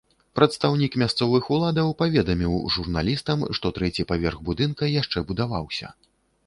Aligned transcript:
Прадстаўнік 0.37 0.95
мясцовых 1.01 1.43
уладаў 1.57 1.93
паведаміў 2.01 2.57
журналістам, 2.77 3.45
што 3.59 3.67
трэці 3.77 4.09
паверх 4.15 4.37
будынка 4.51 4.93
яшчэ 5.01 5.27
будаваўся. 5.33 5.87